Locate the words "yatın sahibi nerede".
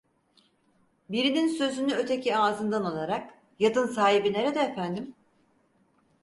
3.59-4.59